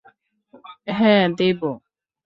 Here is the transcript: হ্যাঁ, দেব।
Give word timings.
হ্যাঁ, 0.93 1.25
দেব। 1.37 1.61